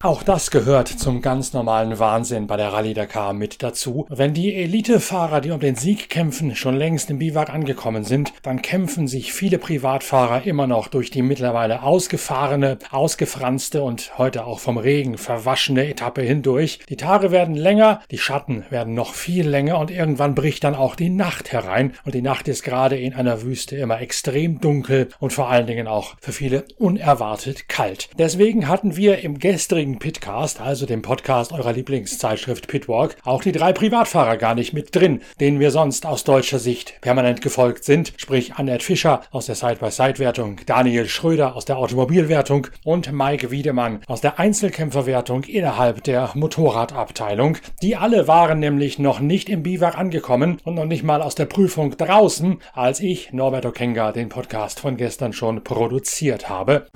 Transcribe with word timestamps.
Auch 0.00 0.22
das 0.22 0.52
gehört 0.52 0.86
zum 0.88 1.22
ganz 1.22 1.52
normalen 1.52 1.98
Wahnsinn 1.98 2.46
bei 2.46 2.56
der 2.56 2.72
Rallye 2.72 2.94
Dakar 2.94 3.32
mit 3.32 3.64
dazu. 3.64 4.06
Wenn 4.08 4.32
die 4.32 4.54
Elitefahrer, 4.54 5.40
die 5.40 5.50
um 5.50 5.58
den 5.58 5.74
Sieg 5.74 6.08
kämpfen, 6.08 6.54
schon 6.54 6.76
längst 6.76 7.10
im 7.10 7.18
Biwak 7.18 7.50
angekommen 7.50 8.04
sind, 8.04 8.32
dann 8.42 8.62
kämpfen 8.62 9.08
sich 9.08 9.32
viele 9.32 9.58
Privatfahrer 9.58 10.46
immer 10.46 10.68
noch 10.68 10.86
durch 10.86 11.10
die 11.10 11.22
mittlerweile 11.22 11.82
ausgefahrene, 11.82 12.78
ausgefranste 12.92 13.82
und 13.82 14.16
heute 14.18 14.44
auch 14.44 14.60
vom 14.60 14.78
Regen 14.78 15.18
verwaschene 15.18 15.88
Etappe 15.88 16.22
hindurch. 16.22 16.78
Die 16.88 16.96
Tage 16.96 17.32
werden 17.32 17.56
länger, 17.56 18.00
die 18.12 18.18
Schatten 18.18 18.64
werden 18.70 18.94
noch 18.94 19.14
viel 19.14 19.48
länger 19.48 19.78
und 19.78 19.90
irgendwann 19.90 20.36
bricht 20.36 20.62
dann 20.62 20.76
auch 20.76 20.94
die 20.94 21.10
Nacht 21.10 21.50
herein. 21.52 21.94
Und 22.04 22.14
die 22.14 22.22
Nacht 22.22 22.46
ist 22.46 22.62
gerade 22.62 22.96
in 22.96 23.14
einer 23.14 23.42
Wüste 23.42 23.74
immer 23.74 24.00
extrem 24.00 24.60
dunkel 24.60 25.08
und 25.18 25.32
vor 25.32 25.48
allen 25.50 25.66
Dingen 25.66 25.88
auch 25.88 26.14
für 26.20 26.32
viele 26.32 26.66
unerwartet 26.76 27.68
kalt. 27.68 28.10
Deswegen 28.16 28.67
hatten 28.68 28.96
wir 28.96 29.18
im 29.20 29.38
gestrigen 29.38 29.98
Pitcast, 29.98 30.60
also 30.60 30.86
dem 30.86 31.02
Podcast 31.02 31.52
eurer 31.52 31.72
Lieblingszeitschrift 31.72 32.68
Pitwalk, 32.68 33.16
auch 33.24 33.42
die 33.42 33.52
drei 33.52 33.72
Privatfahrer 33.72 34.36
gar 34.36 34.54
nicht 34.54 34.74
mit 34.74 34.94
drin, 34.94 35.22
denen 35.40 35.58
wir 35.58 35.70
sonst 35.70 36.04
aus 36.06 36.24
deutscher 36.24 36.58
Sicht 36.58 37.00
permanent 37.00 37.40
gefolgt 37.40 37.84
sind, 37.84 38.12
sprich 38.16 38.54
Annette 38.54 38.84
Fischer 38.84 39.22
aus 39.30 39.46
der 39.46 39.54
Side-by-Side-Wertung, 39.54 40.60
Daniel 40.66 41.08
Schröder 41.08 41.56
aus 41.56 41.64
der 41.64 41.78
Automobilwertung 41.78 42.66
und 42.84 43.12
Mike 43.12 43.50
Wiedemann 43.50 44.00
aus 44.06 44.20
der 44.20 44.38
Einzelkämpferwertung 44.38 45.44
innerhalb 45.44 46.04
der 46.04 46.30
Motorradabteilung. 46.34 47.58
Die 47.82 47.96
alle 47.96 48.28
waren 48.28 48.58
nämlich 48.58 48.98
noch 48.98 49.20
nicht 49.20 49.48
im 49.48 49.62
Biwak 49.62 49.96
angekommen 49.96 50.58
und 50.64 50.74
noch 50.74 50.84
nicht 50.84 51.02
mal 51.02 51.22
aus 51.22 51.34
der 51.34 51.46
Prüfung 51.46 51.96
draußen, 51.96 52.58
als 52.74 53.00
ich, 53.00 53.32
Norbert 53.32 53.66
Okenga, 53.66 54.12
den 54.12 54.28
Podcast 54.28 54.80
von 54.80 54.96
gestern 54.96 55.32
schon 55.32 55.64
produziert 55.64 56.48
habe. 56.48 56.86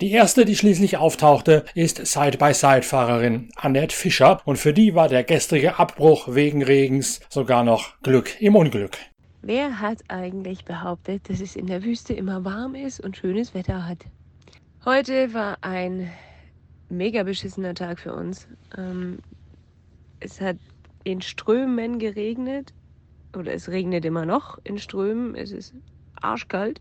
Die 0.00 0.12
erste, 0.12 0.46
die 0.46 0.56
schließlich 0.56 0.96
auftauchte, 0.96 1.66
ist 1.74 2.06
Side-by-Side-Fahrerin 2.06 3.50
Annette 3.54 3.94
Fischer 3.94 4.40
und 4.46 4.56
für 4.56 4.72
die 4.72 4.94
war 4.94 5.08
der 5.08 5.24
gestrige 5.24 5.78
Abbruch 5.78 6.34
wegen 6.34 6.62
Regens 6.62 7.20
sogar 7.28 7.64
noch 7.64 8.00
Glück 8.00 8.40
im 8.40 8.56
Unglück. 8.56 8.96
Wer 9.42 9.78
hat 9.78 9.98
eigentlich 10.08 10.64
behauptet, 10.64 11.28
dass 11.28 11.42
es 11.42 11.54
in 11.54 11.66
der 11.66 11.84
Wüste 11.84 12.14
immer 12.14 12.46
warm 12.46 12.74
ist 12.74 13.00
und 13.00 13.18
schönes 13.18 13.52
Wetter 13.52 13.86
hat? 13.86 13.98
Heute 14.86 15.34
war 15.34 15.58
ein 15.60 16.10
mega 16.88 17.22
beschissener 17.22 17.74
Tag 17.74 18.00
für 18.00 18.14
uns. 18.14 18.48
Ähm, 18.78 19.18
es 20.18 20.40
hat 20.40 20.56
in 21.04 21.20
Strömen 21.20 21.98
geregnet 21.98 22.72
oder 23.36 23.52
es 23.52 23.68
regnet 23.68 24.06
immer 24.06 24.24
noch 24.24 24.58
in 24.64 24.78
Strömen. 24.78 25.34
Es 25.34 25.52
ist 25.52 25.74
arschkalt. 26.22 26.80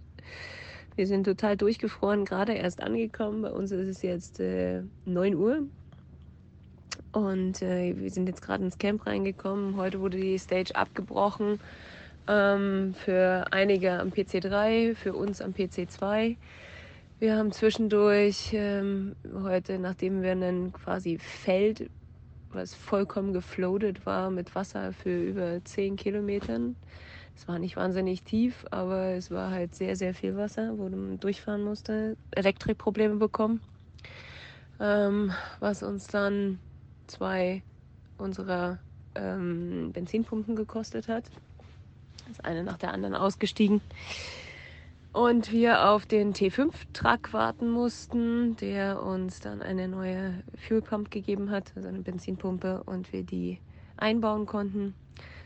Wir 0.95 1.07
sind 1.07 1.23
total 1.23 1.55
durchgefroren, 1.55 2.25
gerade 2.25 2.53
erst 2.53 2.81
angekommen. 2.81 3.41
Bei 3.41 3.51
uns 3.51 3.71
ist 3.71 3.87
es 3.87 4.01
jetzt 4.01 4.39
äh, 4.39 4.81
9 5.05 5.35
Uhr. 5.35 5.63
Und 7.11 7.61
äh, 7.61 7.95
wir 7.97 8.11
sind 8.11 8.27
jetzt 8.27 8.41
gerade 8.41 8.63
ins 8.63 8.77
Camp 8.77 9.05
reingekommen. 9.05 9.77
Heute 9.77 9.99
wurde 9.99 10.17
die 10.17 10.37
Stage 10.37 10.75
abgebrochen. 10.75 11.59
Ähm, 12.27 12.93
für 12.93 13.47
einige 13.51 13.93
am 13.99 14.09
PC3, 14.09 14.93
für 14.95 15.13
uns 15.13 15.41
am 15.41 15.51
PC2. 15.51 16.35
Wir 17.19 17.35
haben 17.35 17.51
zwischendurch 17.51 18.52
ähm, 18.53 19.15
heute, 19.43 19.80
nachdem 19.80 20.21
wir 20.21 20.31
ein 20.31 20.71
quasi 20.71 21.17
Feld, 21.17 21.89
was 22.53 22.75
vollkommen 22.75 23.33
gefloatet 23.33 24.05
war 24.05 24.30
mit 24.30 24.53
Wasser 24.55 24.93
für 24.93 25.23
über 25.23 25.64
10 25.64 25.95
Kilometern, 25.97 26.75
es 27.35 27.47
war 27.47 27.59
nicht 27.59 27.75
wahnsinnig 27.75 28.23
tief, 28.23 28.65
aber 28.71 29.11
es 29.11 29.31
war 29.31 29.51
halt 29.51 29.75
sehr, 29.75 29.95
sehr 29.95 30.13
viel 30.13 30.35
Wasser, 30.35 30.77
wo 30.77 30.89
man 30.89 31.19
durchfahren 31.19 31.63
musste. 31.63 32.17
Elektrikprobleme 32.31 33.15
bekommen, 33.15 33.61
ähm, 34.79 35.31
was 35.59 35.83
uns 35.83 36.07
dann 36.07 36.59
zwei 37.07 37.63
unserer 38.17 38.79
ähm, 39.15 39.91
Benzinpumpen 39.93 40.55
gekostet 40.55 41.07
hat. 41.07 41.25
Ist 42.29 42.45
eine 42.45 42.63
nach 42.63 42.77
der 42.77 42.93
anderen 42.93 43.15
ausgestiegen. 43.15 43.81
Und 45.11 45.51
wir 45.51 45.89
auf 45.89 46.05
den 46.05 46.33
T5-Truck 46.33 47.33
warten 47.33 47.71
mussten, 47.71 48.55
der 48.57 49.01
uns 49.01 49.39
dann 49.39 49.63
eine 49.63 49.87
neue 49.87 50.43
Fuel 50.55 50.83
Pump 50.83 51.09
gegeben 51.09 51.49
hat, 51.49 51.71
also 51.75 51.87
eine 51.87 51.99
Benzinpumpe, 51.99 52.83
und 52.83 53.11
wir 53.11 53.23
die 53.23 53.59
einbauen 53.97 54.45
konnten. 54.45 54.93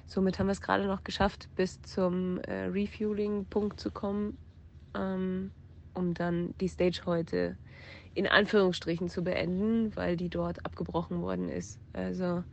Somit 0.05 0.39
haben 0.39 0.47
wir 0.47 0.51
es 0.51 0.61
gerade 0.61 0.85
noch 0.85 1.03
geschafft, 1.03 1.49
bis 1.55 1.81
zum 1.81 2.39
äh, 2.39 2.65
Refueling-Punkt 2.65 3.79
zu 3.79 3.91
kommen, 3.91 4.37
ähm, 4.95 5.51
um 5.93 6.13
dann 6.13 6.53
die 6.59 6.67
Stage 6.67 7.01
heute 7.05 7.57
in 8.13 8.27
Anführungsstrichen 8.27 9.09
zu 9.09 9.23
beenden, 9.23 9.95
weil 9.95 10.17
die 10.17 10.29
dort 10.29 10.65
abgebrochen 10.65 11.21
worden 11.21 11.49
ist. 11.49 11.79
Also, 11.93 12.43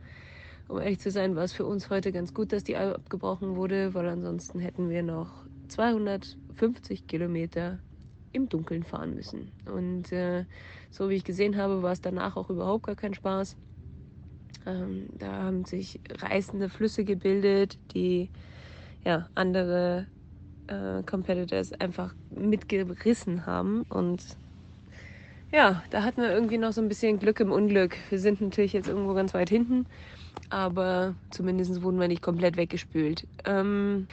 um 0.67 0.79
ehrlich 0.79 0.99
zu 0.99 1.11
sein, 1.11 1.35
war 1.35 1.43
es 1.43 1.53
für 1.53 1.65
uns 1.65 1.89
heute 1.89 2.11
ganz 2.11 2.33
gut, 2.33 2.51
dass 2.53 2.63
die 2.63 2.77
abgebrochen 2.77 3.55
wurde, 3.55 3.93
weil 3.93 4.07
ansonsten 4.07 4.59
hätten 4.59 4.89
wir 4.89 5.03
noch 5.03 5.45
250 5.67 7.07
Kilometer 7.07 7.79
im 8.31 8.49
Dunkeln 8.49 8.83
fahren 8.83 9.13
müssen. 9.13 9.51
Und 9.65 10.11
äh, 10.11 10.45
so 10.89 11.09
wie 11.09 11.15
ich 11.15 11.23
gesehen 11.23 11.57
habe, 11.57 11.83
war 11.83 11.91
es 11.91 12.01
danach 12.01 12.35
auch 12.37 12.49
überhaupt 12.49 12.85
gar 12.85 12.95
kein 12.95 13.13
Spaß. 13.13 13.57
Ähm, 14.65 15.07
da 15.17 15.31
haben 15.43 15.65
sich 15.65 15.99
reißende 16.21 16.69
Flüsse 16.69 17.03
gebildet, 17.03 17.77
die 17.93 18.29
ja, 19.03 19.27
andere 19.35 20.07
äh, 20.67 21.03
Competitors 21.03 21.73
einfach 21.73 22.13
mitgerissen 22.29 23.45
haben. 23.45 23.83
Und 23.89 24.23
ja, 25.51 25.83
da 25.89 26.03
hatten 26.03 26.21
wir 26.21 26.31
irgendwie 26.31 26.57
noch 26.57 26.71
so 26.71 26.81
ein 26.81 26.87
bisschen 26.87 27.19
Glück 27.19 27.39
im 27.39 27.51
Unglück. 27.51 27.97
Wir 28.09 28.19
sind 28.19 28.41
natürlich 28.41 28.73
jetzt 28.73 28.87
irgendwo 28.87 29.13
ganz 29.13 29.33
weit 29.33 29.49
hinten, 29.49 29.85
aber 30.49 31.15
zumindest 31.29 31.81
wurden 31.81 31.99
wir 31.99 32.07
nicht 32.07 32.21
komplett 32.21 32.55
weggespült. 32.55 33.27
Ähm 33.45 34.07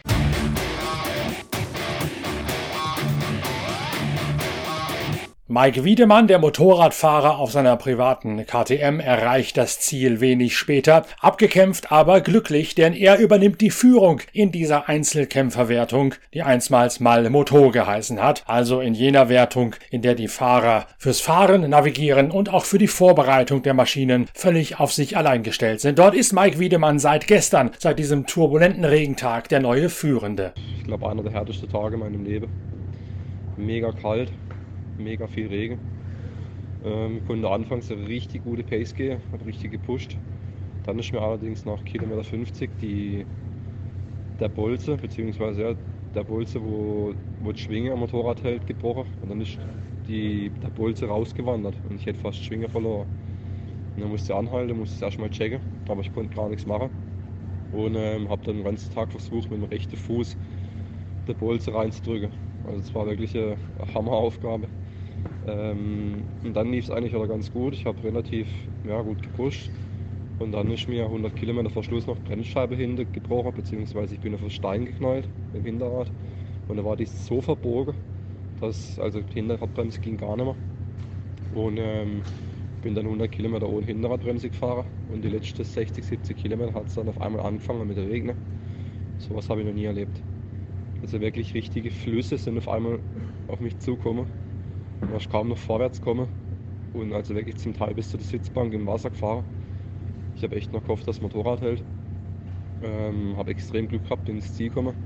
Mike 5.50 5.82
Wiedemann, 5.82 6.26
der 6.26 6.38
Motorradfahrer 6.38 7.38
auf 7.38 7.53
seiner 7.53 7.75
privaten 7.78 8.44
KTM, 8.44 9.00
erreicht 9.00 9.56
das 9.56 9.81
Ziel 9.81 10.20
wenig 10.20 10.59
später, 10.59 11.06
abgekämpft 11.20 11.91
aber 11.91 12.20
glücklich, 12.20 12.75
denn 12.75 12.92
er 12.92 13.19
übernimmt 13.19 13.62
die 13.62 13.70
Führung 13.70 14.20
in 14.34 14.53
dieser 14.53 14.91
Einzelkämpferwertung, 14.91 16.16
die 16.34 16.42
einstmals 16.42 17.00
mal 17.00 17.31
Moto 17.31 17.70
geheißen 17.70 18.22
hat, 18.22 18.44
also 18.47 18.82
in 18.82 18.92
jener 18.92 19.31
Wertung, 19.31 19.75
in 19.91 20.03
der 20.03 20.14
die 20.14 20.28
Fahrer 20.28 20.86
fürs 20.98 21.22
Fahren, 21.22 21.70
Navigieren 21.70 22.30
und 22.30 22.53
auch 22.53 22.66
für 22.66 22.76
die 22.76 22.86
Vorbereitung 22.86 23.62
der 23.62 23.72
Maschinen 23.72 24.28
völlig 24.34 24.78
auf 24.78 24.92
sich 24.92 25.16
allein 25.16 25.44
gestellt 25.44 25.80
sind. 25.80 25.98
Dort 25.98 26.15
ist 26.15 26.34
Mike 26.34 26.59
Wiedemann 26.59 26.98
seit 26.98 27.26
gestern, 27.26 27.70
seit 27.78 27.98
diesem 27.98 28.26
turbulenten 28.26 28.84
Regentag, 28.84 29.48
der 29.48 29.60
neue 29.60 29.88
Führende. 29.88 30.53
Ich 30.76 30.84
glaube, 30.84 31.09
einer 31.09 31.22
der 31.22 31.32
härtesten 31.32 31.70
Tage 31.70 31.94
in 31.94 32.00
meinem 32.00 32.25
Leben. 32.26 32.48
Mega 33.56 33.92
kalt, 33.92 34.30
mega 34.98 35.26
viel 35.28 35.48
Regen. 35.48 35.81
Ähm, 36.81 37.25
konnte 37.25 37.50
anfangs 37.50 37.91
eine 37.91 38.06
richtig 38.09 38.42
gute 38.44 38.64
Pace 38.64 38.94
gehen, 38.94 39.22
hat 39.32 39.44
richtig 39.44 39.70
gepusht. 39.72 40.20
Dann 40.82 40.98
ist 40.98 41.12
mir 41.12 41.22
allerdings 41.22 41.64
nach 41.66 41.84
Kilometer 41.84 42.25
50 42.25 42.78
die, 42.78 43.26
der 44.39 44.48
Bolze, 44.48 44.97
beziehungsweise 44.97 45.62
ja, 45.62 45.77
der 46.15 46.24
Bolze, 46.24 46.62
wo, 46.62 47.15
wo 47.39 47.53
die 47.53 47.60
Schwinge 47.60 47.92
am 47.92 48.00
Motorrad 48.00 48.42
hält, 48.45 48.66
gebrochen. 48.66 49.06
Und 49.21 49.28
dann 49.30 49.41
ist 49.41 49.60
die, 50.06 50.50
der 50.62 50.71
Bolze 50.71 51.06
rausgewandert 51.09 51.83
und 51.84 51.97
ich 51.97 52.06
hätte 52.06 52.21
fast 52.21 52.42
Schwinge 52.45 52.68
verloren. 52.68 53.09
Und 53.97 54.03
dann 54.03 54.10
musste 54.10 54.33
ich 54.34 54.39
anhalten, 54.39 54.77
musste 54.78 54.97
es 54.97 55.03
erstmal 55.03 55.30
checken, 55.30 55.62
aber 55.89 56.03
ich 56.03 56.12
konnte 56.12 56.34
gar 56.36 56.48
nichts 56.48 56.66
machen. 56.66 56.92
Und 57.71 57.97
ähm, 57.97 58.30
habe 58.30 58.42
dann 58.45 58.56
den 58.56 58.65
ganzen 58.65 58.92
Tag 58.92 59.12
versucht, 59.12 59.50
mit 59.50 59.60
dem 59.60 59.65
rechten 59.65 59.97
Fuß 59.97 60.39
der 61.28 61.34
Bolze 61.34 61.74
reinzudrücken. 61.74 62.33
Also 62.65 62.80
es 62.80 62.95
war 62.95 63.06
wirklich 63.06 63.36
eine 63.36 63.59
Hammeraufgabe. 63.95 64.71
Ähm, 65.47 66.22
und 66.44 66.54
dann 66.54 66.70
lief 66.70 66.84
es 66.84 66.91
eigentlich 66.91 67.15
wieder 67.15 67.26
ganz 67.26 67.53
gut. 67.53 67.74
Ich 67.74 67.86
habe 67.86 68.03
relativ 68.04 68.47
ja, 68.86 69.00
gut 69.03 69.22
gepusht. 69.22 69.70
Und 70.38 70.53
dann 70.53 70.70
ist 70.70 70.88
mir 70.88 71.04
100 71.04 71.34
Kilometer 71.34 71.70
vor 71.70 71.82
Schluss 71.82 72.06
noch 72.06 72.18
Bremsscheibe 72.20 72.76
hinten 72.76 73.10
gebrochen, 73.12 73.53
beziehungsweise 73.56 74.15
ich 74.15 74.20
bin 74.20 74.34
auf 74.34 74.41
einen 74.41 74.50
Stein 74.50 74.84
geknallt 74.84 75.28
im 75.54 75.65
Hinterrad. 75.65 76.10
Und 76.68 76.76
da 76.76 76.84
war 76.84 76.97
die 76.97 77.06
so 77.06 77.41
verbogen, 77.41 77.94
dass 78.60 78.98
also 79.00 79.20
die 79.20 79.34
Hinterradbremse 79.34 80.00
ging 80.00 80.16
gar 80.16 80.36
nicht 80.36 80.44
mehr. 80.44 80.56
Und 81.54 81.78
ähm, 81.78 82.22
bin 82.82 82.94
dann 82.94 83.06
100 83.06 83.32
Kilometer 83.32 83.68
ohne 83.68 83.86
Hinterradbremse 83.86 84.50
gefahren. 84.50 84.86
Und 85.12 85.24
die 85.24 85.28
letzten 85.28 85.64
60, 85.64 86.04
70 86.04 86.36
Kilometer 86.36 86.74
hat 86.74 86.86
es 86.86 86.94
dann 86.94 87.09
auf 87.09 87.21
einmal 87.21 87.42
angefangen 87.44 87.88
mit 87.88 87.97
der 87.97 88.09
Regnen. 88.09 88.36
Sowas 89.18 89.48
habe 89.48 89.62
ich 89.62 89.66
noch 89.66 89.74
nie 89.74 89.86
erlebt. 89.86 90.22
Also 91.03 91.21
wirklich 91.21 91.54
richtige 91.54 91.91
Flüsse 91.91 92.36
sind 92.36 92.59
auf 92.59 92.68
einmal 92.68 93.00
auf 93.48 93.60
mich 93.60 93.76
zugekommen 93.78 94.26
und 95.00 95.15
ich 95.16 95.28
kaum 95.28 95.48
noch 95.48 95.59
vorwärts 95.59 96.00
komme 96.00 96.30
und 96.92 97.12
also 97.12 97.34
wirklich 97.34 97.59
zum 97.59 97.74
Teil 97.74 97.95
bis 97.95 98.10
zu 98.10 98.18
der 98.18 98.27
Sitzbank 98.27 98.74
im 98.74 98.86
Wasser 98.86 99.10
gefahren. 99.10 99.47
Ich 100.34 100.42
habe 100.45 100.56
echt 100.56 100.72
noch 100.72 100.83
gehofft, 100.83 101.06
dass 101.09 101.16
das 101.18 101.22
Motorrad 101.22 101.60
hält. 101.62 101.86
Ähm, 102.80 103.36
habe 103.36 103.50
extrem 103.50 103.89
Glück 103.89 104.04
gehabt, 104.04 104.24
bin 104.24 104.36
ins 104.36 104.54
Ziel 104.54 104.68
gekommen. 104.68 104.97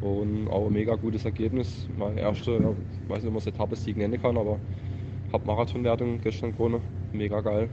Und 0.00 0.48
auch 0.48 0.66
ein 0.68 0.72
mega 0.72 0.96
gutes 0.96 1.24
Ergebnis. 1.24 1.88
Mein 1.88 2.18
erster, 2.18 2.60
ja, 2.60 2.72
ich 2.72 3.08
weiß 3.08 3.22
nicht, 3.22 3.28
ob 3.28 3.34
man 3.34 3.38
es 3.38 3.46
Etappe-Sieg 3.46 3.96
nennen 3.96 4.20
kann, 4.20 4.38
aber 4.38 4.62
habe 5.32 5.46
Marathonwertung 5.46 6.20
gestern 6.20 6.52
gewonnen. 6.52 6.84
Mega 7.12 7.40
geil. 7.42 7.72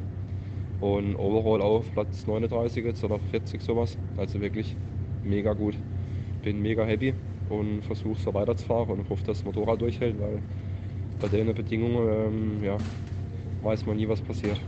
Und 0.80 1.16
overall 1.16 1.62
auf 1.62 1.92
Platz 1.94 2.28
39 2.28 2.84
jetzt 2.86 3.04
oder 3.04 3.20
40 3.20 3.62
sowas. 3.62 4.00
Also 4.16 4.42
wirklich 4.42 4.80
mega 5.22 5.54
gut. 5.54 5.84
Bin 6.42 6.60
mega 6.62 6.86
happy 6.86 7.16
und 7.46 7.84
versuche 7.84 8.20
so 8.22 8.34
weiterzufahren 8.34 9.00
und 9.00 9.10
hoffe, 9.10 9.24
dass 9.24 9.40
das 9.40 9.46
Motorrad 9.46 9.82
durchhält, 9.82 10.20
weil 10.20 10.44
bei 11.20 11.28
den 11.28 11.54
Bedingungen 11.54 12.10
ähm, 12.10 12.64
ja, 12.64 12.78
weiß 13.64 13.86
man 13.86 13.98
nie, 13.98 14.08
was 14.08 14.22
passiert. 14.22 14.60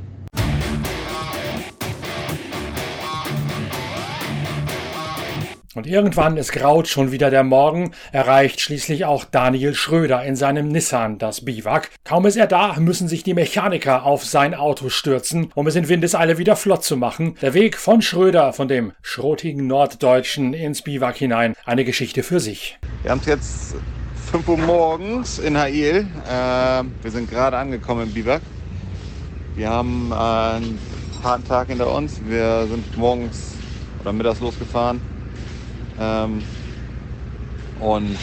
Und 5.78 5.86
irgendwann, 5.86 6.38
es 6.38 6.52
graut 6.52 6.88
schon 6.88 7.12
wieder 7.12 7.30
der 7.30 7.44
Morgen, 7.44 7.92
erreicht 8.12 8.62
schließlich 8.62 9.06
auch 9.06 9.26
Daniel 9.26 9.76
Schröder 9.76 10.24
in 10.24 10.36
seinem 10.36 10.70
Nissan 10.70 11.20
das 11.20 11.46
Biwak. 11.46 11.92
Kaum 12.04 12.26
ist 12.26 12.36
er 12.36 12.48
da, 12.48 12.80
müssen 12.80 13.08
sich 13.08 13.22
die 13.22 13.36
Mechaniker 13.36 14.04
auf 14.04 14.26
sein 14.26 14.56
Auto 14.56 14.90
stürzen, 14.90 15.52
um 15.54 15.68
es 15.68 15.76
in 15.76 15.88
Windeseile 15.88 16.40
wieder 16.40 16.56
flott 16.56 16.84
zu 16.84 16.98
machen. 16.98 17.36
Der 17.44 17.54
Weg 17.54 17.78
von 17.78 18.02
Schröder, 18.02 18.54
von 18.54 18.68
dem 18.68 18.94
schrotigen 19.04 19.68
Norddeutschen 19.68 20.56
ins 20.56 20.82
Biwak 20.82 21.18
hinein, 21.18 21.54
eine 21.64 21.86
Geschichte 21.86 22.24
für 22.24 22.40
sich. 22.40 22.80
Wir 23.04 23.12
haben 23.12 23.20
es 23.20 23.28
jetzt 23.28 23.76
5 24.28 24.46
Uhr 24.50 24.58
morgens 24.58 25.40
in 25.40 25.58
Hail. 25.58 26.06
Äh, 26.30 26.84
wir 27.02 27.12
sind 27.12 27.30
gerade 27.30 27.58
angekommen 27.58 28.04
im 28.04 28.14
Biwak. 28.14 28.42
Wir 29.56 29.70
haben 29.70 30.12
äh, 30.12 30.16
einen 30.16 30.80
harten 31.24 31.46
Tag 31.46 31.70
hinter 31.70 31.94
uns. 31.96 32.20
Wir 32.26 32.68
sind 32.68 32.98
morgens 32.98 33.54
oder 34.02 34.12
mittags 34.12 34.42
losgefahren 34.42 35.00
ähm, 35.98 36.44
und 37.80 38.18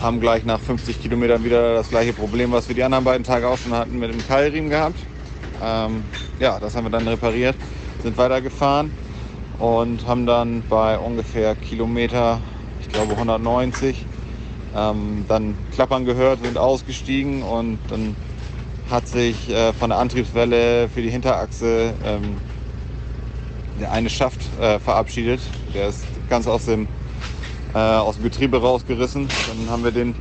haben 0.00 0.18
gleich 0.20 0.46
nach 0.46 0.58
50 0.58 1.02
Kilometern 1.02 1.44
wieder 1.44 1.74
das 1.74 1.90
gleiche 1.90 2.14
Problem, 2.14 2.52
was 2.52 2.66
wir 2.66 2.74
die 2.74 2.82
anderen 2.82 3.04
beiden 3.04 3.24
Tage 3.24 3.46
auch 3.46 3.58
schon 3.58 3.74
hatten, 3.74 3.98
mit 3.98 4.10
dem 4.10 4.26
Keilriemen 4.26 4.70
gehabt. 4.70 4.96
Ähm, 5.62 6.02
ja, 6.38 6.58
das 6.58 6.74
haben 6.74 6.86
wir 6.86 6.90
dann 6.90 7.06
repariert, 7.06 7.56
sind 8.02 8.16
weitergefahren 8.16 8.90
und 9.58 10.06
haben 10.06 10.24
dann 10.24 10.62
bei 10.70 10.98
ungefähr 10.98 11.54
Kilometer, 11.54 12.40
ich 12.80 12.88
glaube 12.88 13.12
190, 13.12 14.06
ähm, 14.74 15.24
dann 15.28 15.56
Klappern 15.72 16.04
gehört, 16.04 16.40
sind 16.40 16.58
ausgestiegen 16.58 17.42
und 17.42 17.80
dann 17.88 18.16
hat 18.90 19.06
sich 19.06 19.48
äh, 19.48 19.72
von 19.72 19.90
der 19.90 19.98
Antriebswelle 19.98 20.88
für 20.88 21.02
die 21.02 21.10
Hinterachse 21.10 21.94
ähm, 22.04 22.36
der 23.80 23.92
eine 23.92 24.10
Schaft 24.10 24.52
äh, 24.58 24.78
verabschiedet. 24.78 25.40
Der 25.74 25.88
ist 25.88 26.06
ganz 26.28 26.46
aus 26.46 26.64
dem 26.66 26.88
äh, 27.74 27.78
aus 27.78 28.16
dem 28.16 28.24
Getriebe 28.24 28.60
rausgerissen. 28.60 29.28
Dann 29.46 29.70
haben 29.70 29.84
wir 29.84 29.92
den 29.92 30.16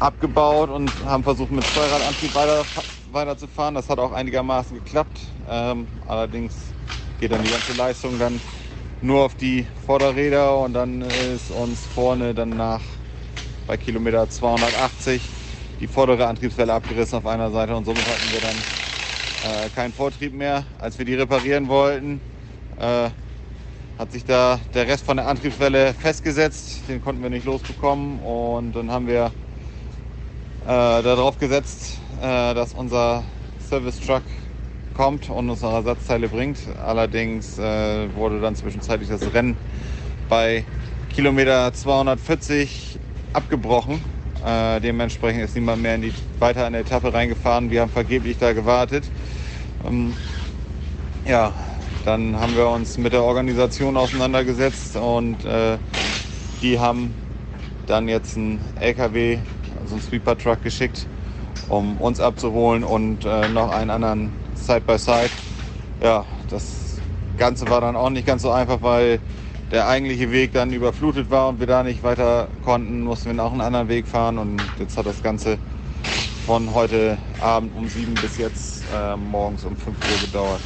abgebaut 0.00 0.70
und 0.70 0.92
haben 1.04 1.24
versucht 1.24 1.50
mit 1.50 1.66
Steuerradantrieb 1.66 2.34
weiter, 2.34 2.66
weiterzufahren. 3.12 3.74
Das 3.74 3.88
hat 3.88 3.98
auch 3.98 4.12
einigermaßen 4.12 4.76
geklappt. 4.76 5.20
Ähm, 5.48 5.88
allerdings 6.06 6.74
geht 7.18 7.32
dann 7.32 7.42
die 7.42 7.48
ganze 7.48 7.72
Leistung 7.72 8.18
dann 8.18 8.42
nur 9.00 9.24
auf 9.24 9.34
die 9.34 9.66
Vorderräder 9.86 10.58
und 10.58 10.72
dann 10.72 11.02
ist 11.02 11.50
uns 11.50 11.86
vorne 11.86 12.34
dann 12.34 12.50
nach 12.50 12.82
bei 13.66 13.76
Kilometer 13.76 14.28
280 14.28 15.22
die 15.80 15.86
vordere 15.86 16.26
Antriebswelle 16.26 16.72
abgerissen 16.72 17.18
auf 17.18 17.26
einer 17.26 17.50
Seite 17.50 17.76
und 17.76 17.84
somit 17.84 18.06
hatten 18.06 18.32
wir 18.32 18.40
dann 18.40 18.56
äh, 19.66 19.70
keinen 19.70 19.92
Vortrieb 19.92 20.32
mehr. 20.32 20.66
Als 20.78 20.98
wir 20.98 21.04
die 21.04 21.14
reparieren 21.14 21.68
wollten, 21.68 22.20
äh, 22.76 23.10
hat 23.98 24.10
sich 24.10 24.24
da 24.24 24.60
der 24.74 24.88
Rest 24.88 25.04
von 25.04 25.16
der 25.16 25.28
Antriebswelle 25.28 25.94
festgesetzt. 25.94 26.88
Den 26.88 27.00
konnten 27.00 27.22
wir 27.22 27.30
nicht 27.30 27.46
losbekommen 27.46 28.18
und 28.20 28.72
dann 28.72 28.90
haben 28.90 29.06
wir 29.06 29.32
äh, 30.62 31.02
darauf 31.02 31.38
gesetzt, 31.38 32.00
äh, 32.20 32.54
dass 32.54 32.74
unser 32.74 33.24
Service 33.60 34.00
Truck 34.00 34.22
kommt 34.98 35.30
und 35.30 35.48
uns 35.48 35.62
noch 35.62 35.72
Ersatzteile 35.72 36.28
bringt. 36.28 36.58
Allerdings 36.84 37.56
äh, 37.56 38.12
wurde 38.16 38.40
dann 38.40 38.56
zwischenzeitlich 38.56 39.08
das 39.08 39.32
Rennen 39.32 39.56
bei 40.28 40.64
Kilometer 41.14 41.72
240 41.72 42.98
abgebrochen. 43.32 44.02
Äh, 44.44 44.80
dementsprechend 44.80 45.44
ist 45.44 45.54
niemand 45.54 45.82
mehr 45.82 45.94
in 45.94 46.02
die, 46.02 46.12
weiter 46.40 46.66
in 46.66 46.72
die 46.72 46.80
Etappe 46.80 47.14
reingefahren. 47.14 47.70
Wir 47.70 47.82
haben 47.82 47.92
vergeblich 47.92 48.38
da 48.38 48.52
gewartet. 48.52 49.04
Ähm, 49.86 50.14
ja, 51.24 51.52
dann 52.04 52.34
haben 52.34 52.56
wir 52.56 52.68
uns 52.68 52.98
mit 52.98 53.12
der 53.12 53.22
Organisation 53.22 53.96
auseinandergesetzt 53.96 54.96
und 54.96 55.44
äh, 55.44 55.78
die 56.60 56.80
haben 56.80 57.14
dann 57.86 58.08
jetzt 58.08 58.36
einen 58.36 58.60
LKW, 58.80 59.38
also 59.80 59.94
einen 59.94 60.02
Sweeper 60.02 60.36
Truck 60.36 60.64
geschickt, 60.64 61.06
um 61.68 61.98
uns 61.98 62.18
abzuholen 62.18 62.82
und 62.82 63.24
äh, 63.24 63.48
noch 63.48 63.70
einen 63.70 63.90
anderen 63.90 64.47
Side 64.66 64.82
by 64.82 64.98
Side. 64.98 65.32
Ja, 66.02 66.26
das 66.48 67.02
Ganze 67.36 67.68
war 67.68 67.80
dann 67.80 67.96
auch 67.96 68.10
nicht 68.10 68.26
ganz 68.26 68.42
so 68.42 68.50
einfach, 68.52 68.82
weil 68.82 69.22
der 69.70 69.88
eigentliche 69.88 70.32
Weg 70.32 70.52
dann 70.52 70.72
überflutet 70.72 71.30
war 71.30 71.48
und 71.48 71.60
wir 71.60 71.66
da 71.66 71.82
nicht 71.84 72.02
weiter 72.02 72.50
konnten, 72.62 73.02
mussten 73.02 73.26
wir 73.30 73.34
noch 73.34 73.52
einen 73.52 73.60
anderen 73.62 73.88
Weg 73.88 74.08
fahren 74.08 74.38
und 74.38 74.72
jetzt 74.78 74.96
hat 74.96 75.06
das 75.06 75.22
Ganze 75.22 75.60
von 76.36 76.72
heute 76.74 77.20
Abend 77.38 77.74
um 77.74 77.88
sieben 77.88 78.20
bis 78.20 78.36
jetzt 78.38 78.86
äh, 78.90 79.16
morgens 79.16 79.64
um 79.64 79.76
5 79.78 80.02
Uhr 80.04 80.20
gedauert. 80.20 80.64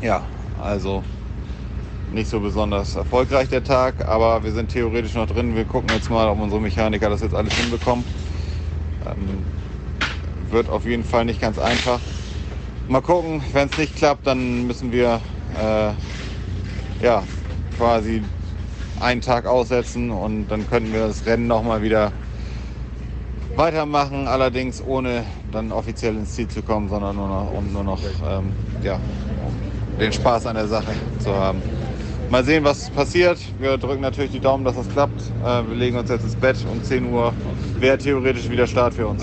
Ja, 0.00 0.28
also 0.54 1.04
nicht 2.06 2.28
so 2.28 2.40
besonders 2.40 2.94
erfolgreich 2.96 3.48
der 3.48 3.62
Tag, 3.62 4.06
aber 4.08 4.42
wir 4.44 4.52
sind 4.52 4.70
theoretisch 4.72 5.14
noch 5.14 5.26
drin. 5.26 5.54
Wir 5.54 5.64
gucken 5.66 5.90
jetzt 5.90 6.10
mal, 6.10 6.28
ob 6.28 6.38
unsere 6.40 6.60
Mechaniker 6.60 7.08
das 7.10 7.20
jetzt 7.20 7.34
alles 7.34 7.54
hinbekommen. 7.56 8.06
Ähm, 9.04 9.50
wird 10.36 10.68
auf 10.70 10.86
jeden 10.86 11.04
Fall 11.04 11.24
nicht 11.26 11.40
ganz 11.40 11.58
einfach. 11.58 12.02
Mal 12.90 13.02
gucken, 13.02 13.40
wenn 13.52 13.68
es 13.68 13.78
nicht 13.78 13.94
klappt, 13.94 14.26
dann 14.26 14.66
müssen 14.66 14.90
wir 14.90 15.20
äh, 15.56 15.92
ja 17.04 17.22
quasi 17.78 18.20
einen 18.98 19.20
Tag 19.20 19.46
aussetzen 19.46 20.10
und 20.10 20.48
dann 20.48 20.68
könnten 20.68 20.92
wir 20.92 21.06
das 21.06 21.24
Rennen 21.24 21.46
nochmal 21.46 21.82
wieder 21.82 22.10
weitermachen, 23.54 24.26
allerdings 24.26 24.82
ohne 24.84 25.24
dann 25.52 25.70
offiziell 25.70 26.16
ins 26.16 26.34
Ziel 26.34 26.48
zu 26.48 26.62
kommen, 26.62 26.88
sondern 26.88 27.14
nur 27.14 27.28
noch, 27.28 27.52
um 27.56 27.72
nur 27.72 27.84
noch 27.84 28.00
ähm, 28.28 28.52
ja, 28.82 28.98
den 30.00 30.12
Spaß 30.12 30.46
an 30.46 30.56
der 30.56 30.66
Sache 30.66 30.90
zu 31.20 31.32
haben. 31.32 31.62
Mal 32.28 32.42
sehen, 32.42 32.64
was 32.64 32.90
passiert. 32.90 33.38
Wir 33.60 33.78
drücken 33.78 34.02
natürlich 34.02 34.32
die 34.32 34.40
Daumen, 34.40 34.64
dass 34.64 34.74
das 34.74 34.88
klappt. 34.88 35.30
Äh, 35.44 35.68
wir 35.68 35.76
legen 35.76 35.96
uns 35.96 36.08
jetzt 36.08 36.24
ins 36.24 36.34
Bett. 36.34 36.56
Um 36.68 36.82
10 36.82 37.12
Uhr 37.12 37.32
wäre 37.78 37.98
theoretisch 37.98 38.50
wieder 38.50 38.66
Start 38.66 38.94
für 38.94 39.06
uns. 39.06 39.22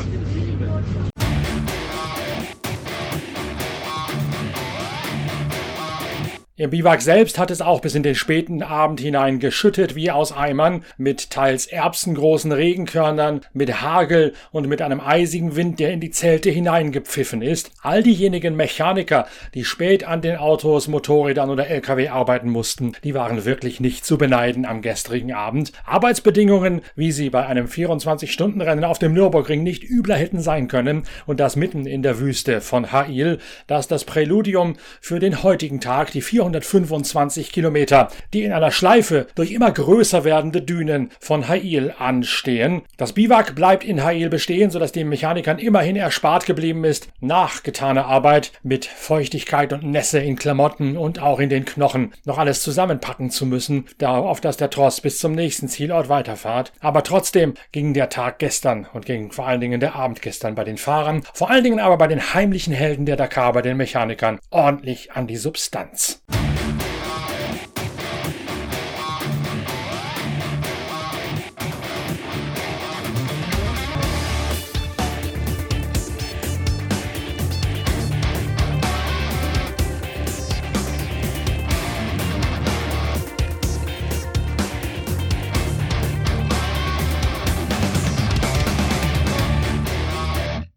Im 6.60 6.72
Biwak 6.72 7.04
selbst 7.04 7.38
hat 7.38 7.52
es 7.52 7.62
auch 7.62 7.82
bis 7.82 7.94
in 7.94 8.02
den 8.02 8.16
späten 8.16 8.64
Abend 8.64 9.00
hinein 9.00 9.38
geschüttet 9.38 9.94
wie 9.94 10.10
aus 10.10 10.36
Eimern, 10.36 10.84
mit 10.98 11.30
teils 11.30 11.68
erbsengroßen 11.68 12.52
Regenkörnern, 12.52 13.42
mit 13.54 13.80
Hagel 13.84 14.34
und 14.52 14.68
mit 14.68 14.82
einem 14.82 15.00
eisigen 15.00 15.56
Wind, 15.56 15.80
der 15.80 15.92
in 15.92 16.00
die 16.00 16.10
Zelte 16.10 16.50
hineingepfiffen 16.50 17.44
ist. 17.44 17.70
All 17.84 18.02
diejenigen 18.02 18.56
Mechaniker, 18.56 19.28
die 19.54 19.66
spät 19.66 20.04
an 20.04 20.24
den 20.24 20.38
Autos, 20.38 20.88
Motorrädern 20.88 21.52
oder 21.52 21.68
LKW 21.68 22.08
arbeiten 22.08 22.50
mussten, 22.50 22.94
die 23.04 23.14
waren 23.14 23.46
wirklich 23.46 23.80
nicht 23.80 24.04
zu 24.04 24.18
beneiden 24.18 24.66
am 24.66 24.82
gestrigen 24.82 25.34
Abend. 25.34 25.74
Arbeitsbedingungen, 25.86 26.82
wie 26.96 27.12
sie 27.12 27.30
bei 27.30 27.46
einem 27.46 27.68
24-Stunden-Rennen 27.68 28.84
auf 28.84 28.98
dem 28.98 29.14
Nürburgring 29.14 29.62
nicht 29.62 29.84
übler 29.84 30.16
hätten 30.16 30.40
sein 30.40 30.68
können, 30.68 31.04
und 31.28 31.40
das 31.40 31.56
mitten 31.56 31.86
in 31.86 32.02
der 32.02 32.18
Wüste 32.20 32.62
von 32.62 32.92
Hail, 32.92 33.38
das 33.68 33.88
das 33.88 34.06
Präludium 34.06 34.78
für 35.02 35.20
den 35.20 35.44
heutigen 35.44 35.80
Tag, 35.80 36.12
die 36.12 36.22
400 36.22 36.47
425 36.54 37.52
Kilometer, 37.52 38.10
die 38.34 38.44
in 38.44 38.52
einer 38.52 38.72
Schleife 38.72 39.28
durch 39.36 39.52
immer 39.52 39.72
größer 39.72 40.24
werdende 40.24 40.62
Dünen 40.62 41.12
von 41.20 41.48
Hail 41.48 41.94
anstehen. 41.98 42.82
Das 42.98 43.14
Biwak 43.14 43.56
bleibt 43.56 43.84
in 43.84 44.04
Hail 44.04 44.30
bestehen, 44.30 44.70
sodass 44.70 44.92
den 44.92 45.10
Mechanikern 45.10 45.60
immerhin 45.60 45.96
erspart 45.96 46.46
geblieben 46.46 46.84
ist, 46.84 47.10
nach 47.20 47.64
getaner 47.64 48.06
Arbeit 48.06 48.52
mit 48.64 48.86
Feuchtigkeit 48.86 49.74
und 49.74 49.84
Nässe 49.84 50.20
in 50.20 50.36
Klamotten 50.36 50.98
und 50.98 51.22
auch 51.22 51.40
in 51.40 51.50
den 51.50 51.66
Knochen 51.66 52.14
noch 52.26 52.38
alles 52.38 52.62
zusammenpacken 52.62 53.30
zu 53.30 53.46
müssen, 53.46 53.86
darauf, 53.98 54.42
dass 54.42 54.58
der 54.58 54.70
Tross 54.70 55.02
bis 55.02 55.20
zum 55.20 55.34
nächsten 55.34 55.68
Zielort 55.68 56.10
weiterfahrt. 56.10 56.72
Aber 56.80 57.04
trotzdem 57.04 57.54
ging 57.72 57.94
der 57.94 58.10
Tag 58.10 58.40
gestern 58.40 58.88
und 58.94 59.06
ging 59.06 59.32
vor 59.32 59.48
allen 59.48 59.62
Dingen 59.62 59.80
der 59.80 59.96
Abend 59.96 60.22
gestern 60.22 60.56
bei 60.56 60.64
den 60.64 60.78
Fahrern, 60.78 61.24
vor 61.34 61.50
allen 61.50 61.64
Dingen 61.64 61.80
aber 61.80 61.98
bei 61.98 62.08
den 62.08 62.34
heimlichen 62.34 62.74
Helden 62.74 63.06
der 63.06 63.16
Dakar, 63.16 63.54
bei 63.54 63.62
den 63.62 63.78
Mechanikern, 63.78 64.40
ordentlich 64.50 65.12
an 65.14 65.28
die 65.28 65.38
Substanz. 65.38 66.22